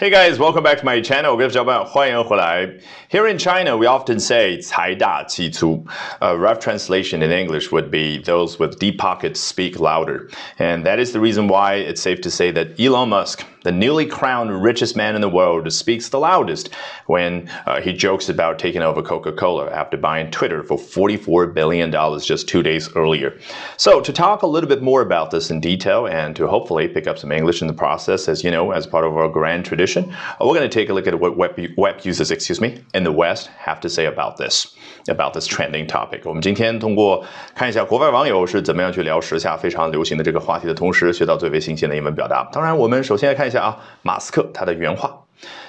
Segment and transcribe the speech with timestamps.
[0.00, 1.36] Hey guys, welcome back to my channel.
[1.36, 2.66] 我是小伴，欢迎回来。
[3.10, 5.84] Here in China, we often say 财大气粗.
[6.20, 10.30] A rough translation in English would be those with deep pockets speak louder.
[10.56, 14.06] And that is the reason why it's safe to say that Elon Musk, the newly
[14.06, 16.70] crowned richest man in the world, speaks the loudest
[17.06, 21.90] when uh, he jokes about taking over Coca-Cola after buying Twitter for $44 billion
[22.20, 23.38] just two days earlier.
[23.76, 27.06] So to talk a little bit more about this in detail and to hopefully pick
[27.06, 29.83] up some English in the process, as you know, as part of our grand tradition
[29.85, 30.05] tradition.
[30.39, 33.11] We're going to take a look at what web, web users, excuse me, in the
[33.11, 34.67] West have to say about this,
[35.07, 36.21] about this trending topic.
[36.23, 42.47] 我们今天通过看一下国外网友是怎么样去聊时下非常流行的这个话题的同时，学到最为新鲜的英文表达。
[42.51, 45.21] 当然，我们首先来看一下啊，马斯克他的原话。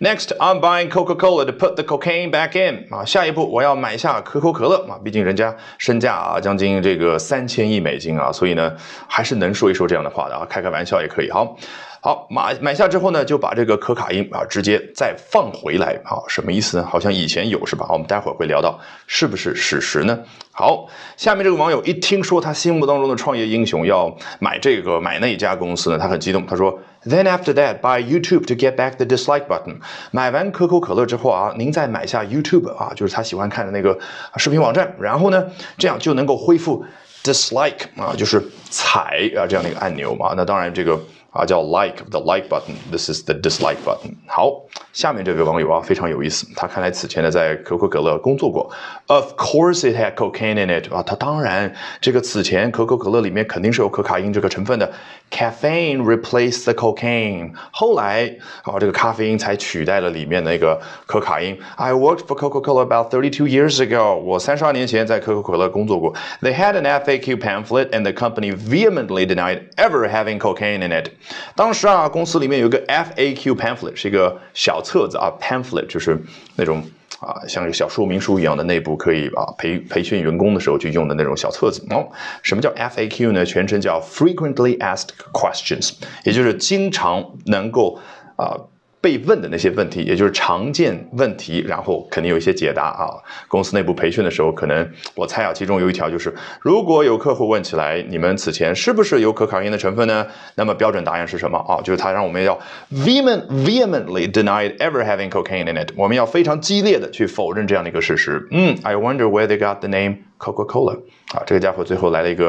[0.00, 2.86] Next, I'm buying Coca-Cola to put the cocaine back in.
[2.90, 8.74] 啊，下一步我要买下可口可乐啊，毕竟人家身价啊将近这个三千亿美金啊，所以呢
[9.06, 11.30] 还是能说一说这样的话的啊，开开玩笑也可以。
[11.30, 11.56] 好。
[12.02, 16.86] 好，买买下之后呢，就把这个可卡因啊直接再放回来啊，什么意思呢？
[16.86, 17.86] 好像以前有是吧？
[17.90, 20.18] 我们待会儿会聊到是不是事实呢？
[20.50, 20.88] 好，
[21.18, 29.76] 下面这个网友一听说他心目当中的创业英雄要买这个买那家公司呢，他很激动，他说：“Then after that, buy YouTube to get back the dislike button。”
[30.10, 33.98] 买完可口可乐之后啊，您再买下 YouTube 啊，就是他喜欢看的那个
[34.36, 35.44] 视频网站，然后呢，
[35.76, 36.82] 这样就能够恢复
[37.23, 40.33] dislike 啊，就是踩啊这样的一个按钮嘛。
[40.35, 40.99] 那当然这个。
[41.35, 44.15] 啊，叫 like the like button，this is the dislike button。
[44.25, 44.53] 好，
[44.93, 48.71] 下面这位网友啊非常有意思，他看来此前呢在可口可乐工作过。
[49.07, 54.89] Of course it had cocaine in it 啊，他当然这个此前可口可乐里面肯定是有可卡因这个成分的。
[55.29, 58.33] Caffeine replaced the cocaine，后来
[58.63, 61.59] 啊这个咖啡因才取代了里面那个可卡因。
[61.75, 66.13] I worked for Coca-Cola about thirty-two years ago，我三十二年前在可口可乐工作过。
[66.41, 71.10] They had an FAQ pamphlet and the company vehemently denied ever having cocaine in it。
[71.56, 76.16] 当时啊，公司里面有个 FAQ pamphlet，是一个小册子啊，pamphlet 就是
[76.54, 76.84] 那种
[77.18, 81.84] 啊，像一个小说明书一样的，内部可以啊培培训员工的时候去用的那种小册子。
[81.90, 82.06] 哦，
[82.42, 83.44] 什么叫 FAQ 呢？
[83.44, 87.98] 全称叫 Frequently Asked Questions，也就是经常能够
[88.36, 88.56] 啊。
[89.00, 93.08] 被问的那些问题，也就是常见问题，然后肯定有一些解答啊。
[93.48, 100.26] 公司内部培训的时候，可能我猜啊，其中有一条就是，如果有客户问起来，你们此前是不是有可卡因的成分呢？
[100.54, 101.80] 那么标准答案是什么啊？
[101.82, 102.58] 就是他让我们要
[102.92, 108.46] vehement vehemently denied ever having cocaine in it，我们要非常激烈的去否认这样的一个事实。
[108.50, 110.29] 嗯，I wonder where they got the name。
[110.40, 110.98] Coca-Cola
[111.34, 112.48] 啊，这个家伙最后来了一个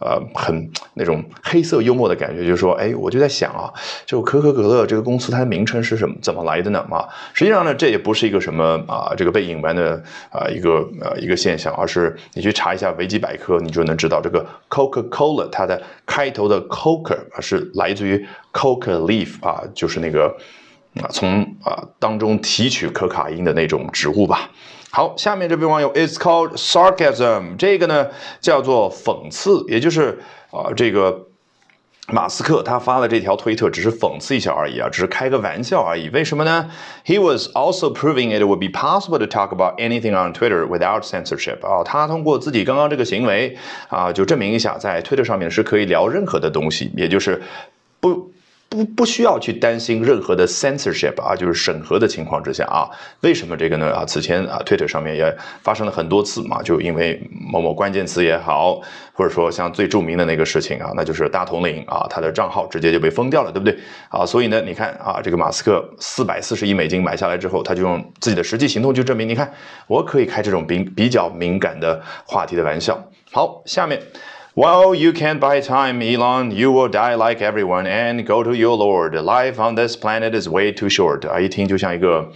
[0.00, 3.70] 呃很那种黑色幽默的感觉，就是说，哎，我就在想啊，
[4.06, 6.78] 就可口可乐这个公司它的名称是什么，怎么来的呢？
[6.90, 20.34] 啊，实际上呢，这也不是一个什么啊这个被隐瞒的啊一个呃一个现象，而是你去查一下维基百科，你就能知道这个 Coca-Cola 它的开头的 Coca 是来自于 Coca leaf 啊，就是那个
[21.00, 24.50] 啊从啊当中提取可卡因的那种植物吧。
[24.90, 27.56] 好，下面这位网友，It's called sarcasm。
[27.56, 28.08] 这个呢
[28.42, 30.18] 叫做讽刺，也就是
[30.50, 31.28] 啊，这个
[32.08, 36.10] 马斯克他发了这条推特只是讽刺一下而已啊，只是开个玩笑而已。
[36.10, 36.70] 为什么呢
[37.06, 41.66] ？He was also proving it would be possible to talk about anything on Twitter without censorship。
[41.66, 43.56] 啊，他通过自己刚刚这个行为
[43.88, 47.40] 啊，就证明一下，在推特上面是可以聊任何的东西，也就是
[47.98, 48.30] 不。
[48.72, 52.88] 不不需要去担心任何的 censorship 啊，就是审核的情况之下啊，
[53.20, 53.92] 为什么这个呢？
[53.92, 58.80] 啊，此前啊，Twitter 上面也发生了很多次嘛，就因为某某关键词也好，
[59.12, 63.78] 或者说像最著名的那个事情啊，那就是大统领啊，他的账号直接就被封掉了，对不对？
[64.08, 69.52] 啊，所以呢，你看啊，这个马斯克四百四十亿美金买下来之后，他就用自己的实际行动去证明，你看
[69.86, 72.98] 我可以开这种比比较敏感的话题的玩笑。
[73.30, 74.00] 好，下面。
[74.55, 76.49] Well, you can't buy time, Elon.
[76.49, 79.13] You will die like everyone and go to your Lord.
[79.13, 81.27] Life on this planet is way too short.
[81.27, 82.31] 啊，一听就像一个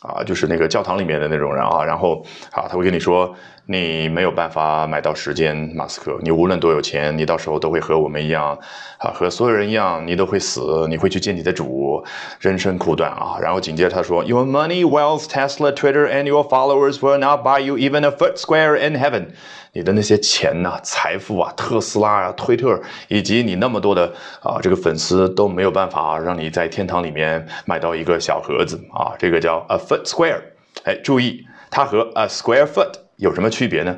[0.00, 1.84] 啊，就是那个教堂里面的那种人啊。
[1.84, 3.32] 然后啊，他会跟你说，
[3.67, 6.15] 你没有办法买到时间，马斯克。
[6.21, 8.57] 你无论多有钱，你到时候都会和我们一样
[8.99, 10.85] 啊，和所有人一样，你都会死。
[10.87, 12.03] 你会去见你的主，
[12.39, 13.37] 人生苦短啊。
[13.41, 18.77] 然后紧接着他说，Your money, wealth, Tesla, Twitter, and your followers will not buy you even a foot square
[18.77, 19.29] in heaven.
[19.73, 30.39] 你的那些钱呐、财富啊、特斯拉啊、推特，以及你那么多的啊这个粉丝都没有办法让你在天堂里面买到一个小盒子啊，这个叫 a foot square。
[30.83, 32.84] 哎，注意，它和 a square foot
[33.17, 33.97] 有什么区别呢？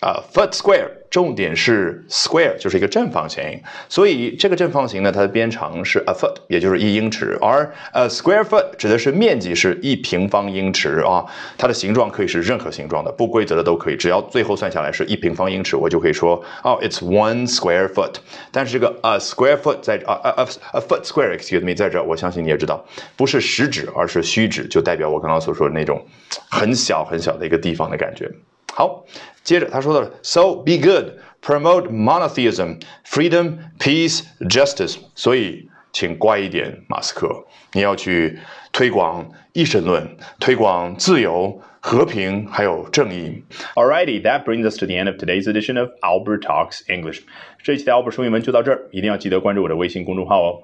[0.00, 18.14] 啊，foot square，重点是 square 就是一个正方形，所以这个正方形呢，它的边长是 a foot，也就是一英尺，而 a square foot 指的是面积是一平方英尺啊，它的形状可以是任何形状的，不规则的都可以，只要最后算下来是一平方英尺，我就可以说哦，it's one square foot。
[18.52, 22.84] 但是这个 a square foot 在啊啊啊 a foot square，excuse me，在这我相信你也知道，
[23.16, 26.00] 不是实指，而是虚指，就代表我刚刚所说的那种
[26.48, 28.30] 很小很小的一个地方的感觉。
[28.77, 29.05] 好，
[29.43, 34.97] 接着他说到了，So be good, promote monotheism, freedom, peace, justice。
[35.15, 38.39] 所以，请乖一点，马斯克，你要去
[38.71, 43.43] 推广一神论，推广自由、和平还有正义。
[43.75, 47.21] Alrighty, that brings us to the end of today's edition of Albert Talks English。
[47.61, 50.63] 这一期的 Albert 说英文就到这儿，一定要记得关注我的微信公众号哦。